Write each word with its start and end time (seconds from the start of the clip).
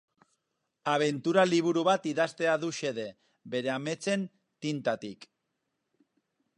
Abentura 0.93 1.43
liburu 1.49 1.83
bat 1.89 2.09
idaztea 2.13 2.55
du 2.65 2.71
xede, 2.79 3.07
bere 3.57 3.75
ametsen 3.75 4.27
tintatik. 4.67 5.33